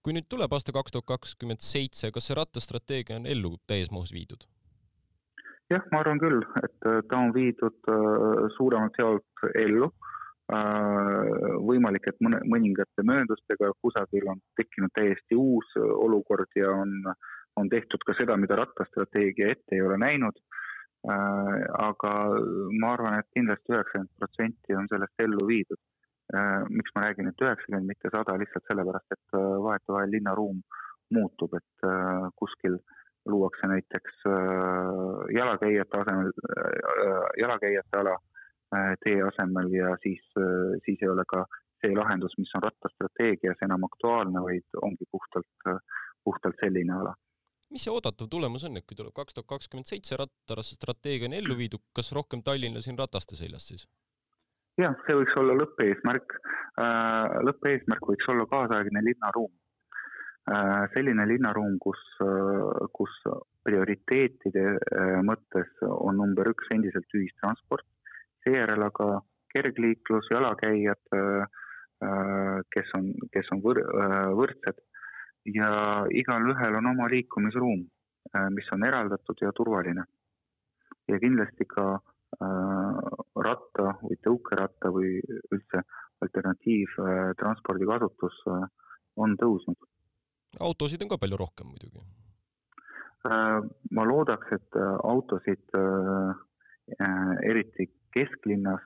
kui 0.07 0.15
nüüd 0.15 0.29
tuleb 0.31 0.53
aasta 0.55 0.71
kaks 0.71 0.95
tuhat 0.95 1.07
kakskümmend 1.07 1.65
seitse, 1.67 2.13
kas 2.15 2.29
see 2.29 2.37
rattastrateegia 2.39 3.17
on 3.19 3.25
ellu 3.27 3.57
täies 3.67 3.91
mahus 3.91 4.13
viidud? 4.15 4.47
jah, 5.71 5.87
ma 5.93 6.03
arvan 6.03 6.21
küll, 6.23 6.43
et 6.63 6.87
äh, 6.87 7.01
ta 7.11 7.19
on 7.19 7.33
viidud 7.35 7.89
äh, 7.91 8.45
suuremalt 8.57 8.99
jaolt 9.03 9.47
ellu. 9.59 9.91
Äh, 10.47 11.57
võimalik, 11.67 12.07
et 12.07 12.21
mõne, 12.23 12.39
mõningate 12.47 13.03
mööndustega 13.03 13.73
kusagil 13.83 14.29
on 14.31 14.39
tekkinud 14.61 14.95
täiesti 14.95 15.35
uus 15.35 15.73
olukord 15.81 16.55
ja 16.55 16.71
on, 16.71 16.93
on 17.59 17.71
tehtud 17.73 18.07
ka 18.07 18.15
seda, 18.15 18.37
mida 18.39 18.61
rattastrateegia 18.61 19.51
ette 19.57 19.75
ei 19.75 19.83
ole 19.83 19.99
näinud. 19.99 20.39
Aga 21.07 22.13
ma 22.81 22.93
arvan, 22.95 23.19
et 23.21 23.29
kindlasti 23.37 23.73
üheksakümmend 23.73 24.11
protsenti 24.19 24.75
on 24.75 24.89
sellest 24.91 25.23
ellu 25.23 25.47
viidud. 25.47 25.79
Äh, 26.35 26.65
miks 26.75 26.91
ma 26.95 27.05
räägin, 27.05 27.29
et 27.31 27.43
üheksakümmend, 27.43 27.87
mitte 27.87 28.11
sada, 28.11 28.35
lihtsalt 28.41 28.67
sellepärast, 28.67 29.13
et 29.15 29.37
äh, 29.39 29.51
vahetevahel 29.63 30.11
linnaruum 30.11 30.63
muutub, 31.15 31.55
et 31.55 31.87
äh, 31.87 32.27
kuskil 32.35 32.81
luuakse 33.27 33.67
näiteks 33.67 34.21
jalakäijate 35.35 35.99
asemel, 35.99 36.29
jalakäijate 37.41 37.99
ala 37.99 38.13
tee 39.03 39.17
asemel 39.27 39.73
ja 39.75 39.89
siis, 40.03 40.23
siis 40.85 41.03
ei 41.03 41.09
ole 41.11 41.25
ka 41.27 41.41
see 41.83 41.91
lahendus, 41.99 42.37
mis 42.39 42.55
on 42.55 42.63
rattastrateegias 42.63 43.65
enam 43.67 43.83
aktuaalne, 43.89 44.45
vaid 44.45 44.79
ongi 44.79 45.11
puhtalt, 45.11 45.83
puhtalt 46.23 46.63
selline 46.63 46.95
ala 47.01 47.17
mis 47.71 47.87
see 47.87 47.93
oodatav 47.93 48.29
tulemus 48.31 48.65
on, 48.69 48.79
et 48.79 48.87
kui 48.87 48.97
tuleb 48.99 49.15
kaks 49.17 49.37
tuhat 49.37 49.49
kakskümmend 49.57 49.89
seitse 49.91 50.19
rattarastrateegia 50.21 51.31
on 51.31 51.39
ellu 51.39 51.57
viidud, 51.59 51.83
kas 51.97 52.13
rohkem 52.17 52.43
tallinlasi 52.47 52.93
on 52.93 53.01
rataste 53.01 53.39
seljas 53.39 53.69
siis? 53.73 53.87
jah, 54.81 54.97
see 55.07 55.17
võiks 55.17 55.37
olla 55.41 55.57
lõppeesmärk. 55.61 56.35
Äh, 56.81 57.37
lõppeesmärk 57.49 58.11
võiks 58.11 58.29
olla 58.33 58.47
kaasaegne 58.51 59.03
linnaruum. 59.05 59.53
Äh, 60.53 60.85
selline 60.95 61.27
linnaruum, 61.27 61.79
kus, 61.83 62.03
äh, 62.23 62.89
kus 62.95 63.15
prioriteetide 63.67 64.67
mõttes 65.27 65.71
on 65.89 66.21
number 66.21 66.53
üks 66.53 66.69
endiselt 66.75 67.17
ühistransport, 67.19 67.87
seejärel 68.47 68.85
aga 68.87 69.09
kergliiklus, 69.51 70.29
jalakäijad, 70.31 71.01
kes 72.71 72.93
on, 72.95 73.09
kes 73.35 73.49
on 73.57 73.63
võr-, 73.65 73.83
võrdsed 74.39 74.79
ja 75.55 75.71
igalühel 76.11 76.79
on 76.81 76.87
oma 76.93 77.09
liikumisruum, 77.11 77.85
mis 78.55 78.69
on 78.73 78.85
eraldatud 78.85 79.43
ja 79.43 79.53
turvaline. 79.53 80.05
ja 81.09 81.19
kindlasti 81.23 81.65
ka 81.71 82.01
Äh, 82.37 82.97
ratta 83.41 83.93
või 84.03 84.17
tõukeratta 84.21 84.91
või 84.93 85.13
üldse 85.55 85.81
alternatiivtranspordi 86.21 87.87
kasutus 87.89 88.41
äh, 88.51 88.67
on 89.17 89.37
tõusnud. 89.41 89.79
autosid 90.61 91.05
on 91.07 91.13
ka 91.15 91.19
palju 91.23 91.39
rohkem 91.41 91.71
muidugi? 91.71 92.03
Äh, 93.31 93.63
ma 93.91 94.05
loodaks, 94.05 94.53
et 94.53 94.77
autosid 94.77 95.79
eriti 97.47 97.89
kesklinnas 98.13 98.85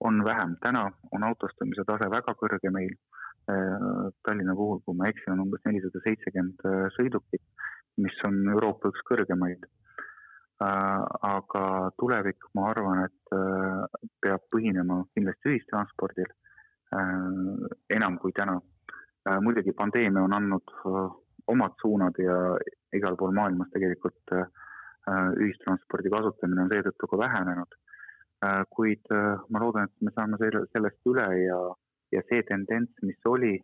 on 0.00 0.22
vähem, 0.24 0.54
täna 0.62 0.84
on 1.10 1.24
autostumise 1.24 1.84
tase 1.88 2.08
väga 2.10 2.36
kõrge 2.38 2.70
meil. 2.70 2.94
Tallinna 3.46 4.54
puhul, 4.54 4.78
kui 4.86 4.94
ma 4.96 5.08
ei 5.08 5.14
eksi, 5.14 5.30
on 5.32 5.40
umbes 5.42 5.64
nelisada 5.66 6.00
seitsekümmend 6.04 6.62
sõidukit, 6.94 7.42
mis 7.98 8.20
on 8.28 8.36
Euroopa 8.54 8.92
üks 8.92 9.02
kõrgemaid 9.08 9.66
Äh, 10.62 11.02
aga 11.26 11.90
tulevik, 11.98 12.44
ma 12.54 12.68
arvan, 12.70 13.00
et 13.06 13.34
äh, 13.34 14.02
peab 14.22 14.42
põhinema 14.52 15.00
kindlasti 15.16 15.50
ühistranspordil 15.50 16.28
äh, 16.28 17.16
enam 17.96 18.20
kui 18.22 18.36
täna. 18.36 18.60
muidugi 19.46 19.70
pandeemia 19.78 20.24
on 20.26 20.32
andnud 20.34 20.70
omad 21.52 21.74
suunad 21.78 22.16
ja 22.18 22.36
igal 22.98 23.14
pool 23.20 23.30
maailmas 23.36 23.68
tegelikult 23.70 24.32
ühistranspordi 25.44 26.10
kasutamine 26.10 26.64
on 26.64 26.72
seetõttu 26.72 27.06
ka 27.12 27.20
vähenenud. 27.20 27.76
kuid 28.74 29.14
ma 29.14 29.62
loodan, 29.62 29.86
et 29.86 30.02
me 30.02 30.10
saame 30.16 30.40
sellest 30.42 31.06
üle 31.12 31.28
ja, 31.38 31.60
ja 32.12 32.20
see 32.28 32.42
tendents, 32.48 32.92
mis 33.02 33.18
oli, 33.26 33.54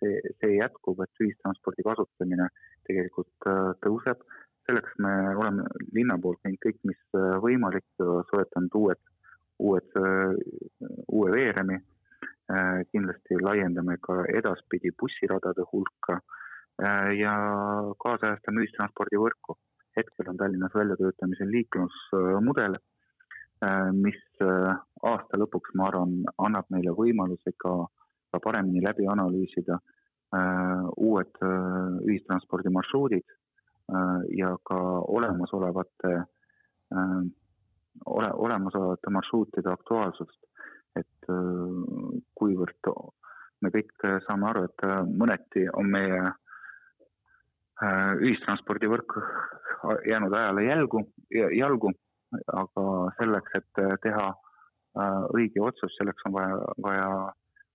see, 0.00 0.18
see 0.40 0.56
jätkub, 0.58 1.00
et 1.04 1.22
ühistranspordi 1.24 1.84
kasutamine 1.86 2.50
tegelikult 2.88 3.48
tõuseb 3.84 4.24
selleks 4.70 4.98
me 4.98 5.12
oleme 5.36 5.64
linna 5.94 6.16
poolt 6.22 6.40
teinud 6.44 6.60
kõik, 6.64 6.78
mis 6.90 7.00
äh, 7.18 7.38
võimalik, 7.44 7.86
soetanud 8.30 8.76
uued, 8.80 9.00
uued, 9.62 9.96
äh, 9.98 10.36
uue 11.08 11.32
veeremi. 11.34 11.80
Äh, 12.50 12.82
kindlasti 12.90 13.38
laiendame 13.38 13.96
ka 14.02 14.22
edaspidi 14.34 14.90
bussiradade 14.98 15.66
hulka 15.72 16.20
ja 17.12 17.32
kaasajastame 18.00 18.62
ühistranspordivõrku. 18.64 19.58
hetkel 19.96 20.30
on 20.30 20.38
Tallinnas 20.40 20.72
väljatöötamisel 20.74 21.50
liiklusmudel, 21.52 22.78
mis 23.92 24.20
aasta 24.40 25.36
lõpuks, 25.36 25.74
ma 25.76 25.88
arvan, 25.90 26.14
annab 26.38 26.68
meile 26.72 26.94
võimaluse 26.96 27.52
ka, 27.60 27.74
ka 28.32 28.40
paremini 28.40 28.80
läbi 28.80 29.04
analüüsida 29.10 29.76
uued 30.96 31.40
ühistranspordimarsruudid 31.42 33.26
Äh, 33.90 34.22
ja 34.38 34.56
ka 34.62 34.76
olemasolevate, 35.00 36.12
äh, 36.94 37.22
ole, 38.06 38.30
olemasolevate 38.32 39.10
marsruutide 39.10 39.72
aktuaalsust. 39.72 40.38
et 40.98 41.28
äh, 41.30 42.16
kuivõrd 42.34 42.88
me 43.62 43.70
kõik 43.70 43.92
saame 44.26 44.48
aru, 44.48 44.64
et 44.66 44.82
mõneti 45.20 45.62
on 45.78 45.86
meie 45.86 46.32
ühistranspordivõrk 48.26 49.14
jäänud 50.10 50.34
ajale 50.34 50.64
jälgu, 50.64 51.04
jalgu, 51.30 51.92
aga 52.54 52.86
selleks, 53.18 53.58
et 53.58 53.84
teha 54.04 54.26
õige 55.34 55.62
otsus, 55.62 55.94
selleks 55.98 56.26
on 56.26 56.34
vaja, 56.34 56.56
vaja 56.82 57.10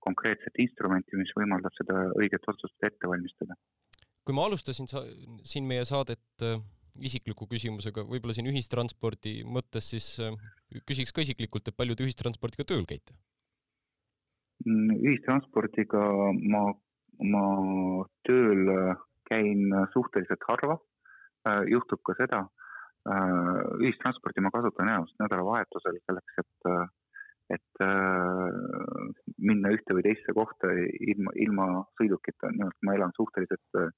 konkreetset 0.03 0.59
instrumenti, 0.59 1.17
mis 1.17 1.31
võimaldab 1.37 1.73
seda 1.77 2.07
õiget 2.19 2.43
otsust 2.51 2.87
ette 2.87 3.07
valmistada 3.07 3.55
kui 4.25 4.33
ma 4.33 4.47
alustasin 4.49 4.89
sa 4.89 5.03
siin 5.45 5.67
meie 5.69 5.85
saadet 5.85 6.45
äh, 6.45 6.57
isikliku 7.05 7.47
küsimusega, 7.51 8.05
võib-olla 8.09 8.35
siin 8.35 8.49
ühistranspordi 8.49 9.37
mõttes, 9.45 9.91
siis 9.93 10.07
äh, 10.23 10.33
küsiks 10.89 11.13
ka 11.13 11.23
isiklikult, 11.25 11.69
et 11.69 11.77
palju 11.77 11.97
te 11.97 12.07
ühistranspordiga 12.07 12.65
tööl 12.67 12.87
käite? 12.89 13.13
Mm, 14.65 14.97
ühistranspordiga 14.97 16.01
ma, 16.55 16.65
ma 17.21 17.45
tööl 18.27 18.73
äh, 18.73 19.05
käin 19.29 19.69
suhteliselt 19.93 20.43
harva. 20.49 20.81
juhtub 21.69 21.99
ka 22.01 22.15
seda. 22.17 22.39
Ühistransporti 23.05 24.41
ma 24.41 24.49
kasutan 24.53 24.89
enamasti 24.89 25.21
nädalavahetusel 25.21 25.99
selleks, 26.01 26.39
et, 26.41 26.69
et 27.57 27.83
minna 29.37 29.71
ühte 29.75 29.95
või 29.97 30.05
teisse 30.07 30.33
kohta 30.33 30.71
ilma, 31.11 31.33
ilma 31.45 31.67
sõidukita, 31.99 32.49
nimelt 32.53 32.77
ma 32.81 32.95
elan 32.97 33.13
suhteliselt 33.17 33.79
äh, 33.81 33.91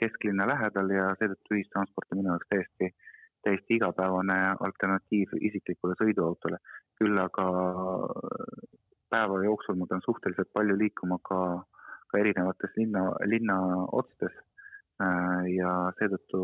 kesklinna 0.00 0.46
lähedal 0.48 0.90
ja 0.94 1.12
seetõttu 1.20 1.56
ühistransport 1.58 2.12
on 2.12 2.22
minu 2.22 2.32
jaoks 2.32 2.50
täiesti, 2.54 2.90
täiesti 3.46 3.78
igapäevane 3.78 4.38
alternatiiv 4.66 5.34
isiklikule 5.50 5.96
sõiduautole. 6.00 6.58
küll 6.98 7.18
aga 7.22 7.46
päeva 9.10 9.42
jooksul 9.44 9.76
ma 9.78 9.86
pean 9.86 10.02
suhteliselt 10.04 10.50
palju 10.52 10.74
liikuma 10.78 11.18
ka, 11.22 11.40
ka 12.10 12.18
erinevates 12.18 12.74
linna, 12.76 13.04
linna 13.30 13.58
otstes 14.00 14.34
äh, 14.34 14.47
ja 14.98 15.72
seetõttu 15.98 16.40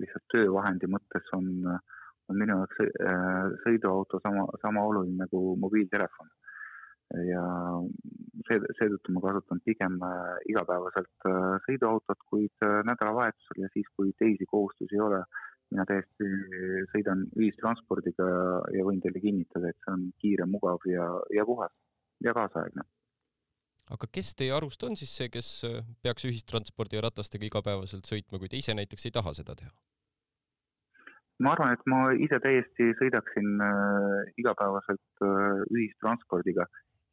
lihtsalt 0.00 0.24
töövahendi 0.32 0.88
mõttes 0.88 1.26
on, 1.36 1.48
on 1.68 2.38
minu 2.40 2.56
jaoks 2.56 2.78
sõiduauto 3.64 4.20
sama, 4.24 4.46
sama 4.62 4.84
oluline 4.88 5.26
nagu 5.26 5.42
mobiiltelefon 5.60 6.30
ja 7.28 7.42
see, 8.46 8.58
seetõttu 8.78 9.14
ma 9.14 9.22
kasutan 9.24 9.60
pigem 9.64 9.96
äh, 10.04 10.34
igapäevaselt 10.52 11.28
äh, 11.28 11.54
sõiduautot, 11.64 12.20
kuid 12.28 12.66
äh, 12.66 12.80
nädalavahetusel 12.88 13.64
ja 13.64 13.70
siis, 13.72 13.88
kui 13.96 14.12
teisi 14.20 14.46
kohustusi 14.50 14.98
ei 14.98 15.04
ole, 15.04 15.22
mina 15.72 15.84
täiesti 15.88 16.28
sõidan 16.92 17.26
ühistranspordiga 17.36 18.28
ja 18.76 18.84
võin 18.84 19.02
teile 19.04 19.20
kinnitada, 19.24 19.72
et 19.72 19.80
see 19.84 19.94
on 19.94 20.06
kiire, 20.20 20.48
mugav 20.48 20.84
ja, 20.88 21.08
ja 21.34 21.44
puhas 21.48 21.74
ja 22.24 22.32
kaasaegne. 22.36 22.84
Aga 23.94 24.08
kes 24.12 24.34
teie 24.38 24.52
arust 24.52 24.82
on 24.84 24.96
siis 24.96 25.12
see, 25.16 25.28
kes 25.32 25.64
peaks 26.02 26.26
ühistranspordi 26.28 26.98
ja 26.98 27.04
ratastega 27.08 27.48
igapäevaselt 27.48 28.08
sõitma, 28.08 28.38
kui 28.38 28.48
te 28.48 28.60
ise 28.60 28.74
näiteks 28.76 29.08
ei 29.08 29.14
taha 29.14 29.34
seda 29.36 29.56
teha? 29.58 29.72
ma 31.38 31.54
arvan, 31.54 31.74
et 31.74 31.84
ma 31.86 32.00
ise 32.18 32.40
täiesti 32.42 32.90
sõidaksin 32.98 33.62
äh, 33.62 34.30
igapäevaselt 34.42 35.22
äh, 35.22 35.60
ühistranspordiga 35.70 36.66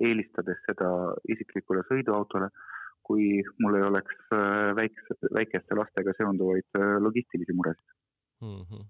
eelistades 0.04 0.60
seda 0.66 0.90
isiklikule 1.32 1.84
sõiduautole, 1.90 2.50
kui 3.06 3.44
mul 3.62 3.78
ei 3.80 3.86
oleks 3.86 4.18
äh, 4.34 4.72
väikse, 4.78 5.18
väikeste 5.36 5.78
lastega 5.78 6.16
seonduvaid 6.18 6.80
äh, 6.80 6.96
logistilisi 7.06 7.54
muresid 7.54 7.86
mm. 8.42 8.64
-hmm. 8.64 8.88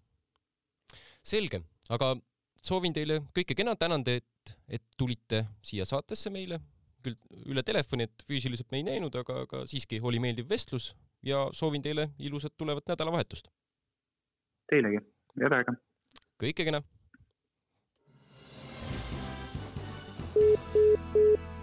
selge, 1.34 1.62
aga 1.90 2.16
soovin 2.64 2.96
teile 2.96 3.22
kõike 3.36 3.58
kena, 3.58 3.76
tänan 3.76 4.04
teid, 4.04 4.56
et 4.70 4.84
tulite 4.98 5.46
siia 5.62 5.86
saatesse 5.86 6.32
meile, 6.32 6.60
küll 7.06 7.46
üle 7.54 7.64
telefoni, 7.66 8.10
et 8.10 8.26
füüsiliselt 8.28 8.72
me 8.74 8.82
ei 8.82 8.88
näinud, 8.88 9.16
aga, 9.22 9.44
aga 9.46 9.64
siiski 9.70 10.02
oli 10.02 10.22
meeldiv 10.24 10.50
vestlus 10.50 10.92
ja 11.26 11.46
soovin 11.54 11.86
teile 11.86 12.10
ilusat 12.20 12.58
tulevat 12.58 12.90
nädalavahetust. 12.92 13.50
Teilegi, 14.72 15.02
head 15.42 15.60
aega! 15.62 15.80
kõike 16.42 16.68
kena! 16.68 16.84
Thank 20.36 21.16
you. 21.16 21.55